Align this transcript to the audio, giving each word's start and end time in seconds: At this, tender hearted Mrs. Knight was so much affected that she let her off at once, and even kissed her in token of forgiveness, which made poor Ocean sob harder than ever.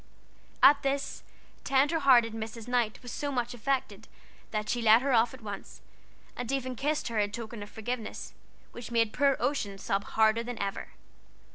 At 0.63 0.81
this, 0.81 1.21
tender 1.63 1.99
hearted 1.99 2.33
Mrs. 2.33 2.67
Knight 2.67 3.03
was 3.03 3.11
so 3.11 3.31
much 3.31 3.53
affected 3.53 4.07
that 4.49 4.67
she 4.67 4.81
let 4.81 5.03
her 5.03 5.13
off 5.13 5.31
at 5.31 5.41
once, 5.43 5.79
and 6.35 6.51
even 6.51 6.75
kissed 6.75 7.07
her 7.09 7.19
in 7.19 7.31
token 7.31 7.61
of 7.61 7.69
forgiveness, 7.69 8.33
which 8.71 8.89
made 8.89 9.13
poor 9.13 9.37
Ocean 9.39 9.77
sob 9.77 10.05
harder 10.05 10.41
than 10.41 10.57
ever. 10.57 10.87